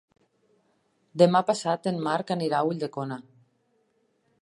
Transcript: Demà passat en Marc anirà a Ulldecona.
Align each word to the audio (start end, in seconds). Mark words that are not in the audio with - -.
Demà 1.23 1.43
passat 1.51 1.91
en 1.93 2.01
Marc 2.09 2.35
anirà 2.37 2.61
a 2.65 2.71
Ulldecona. 2.73 3.23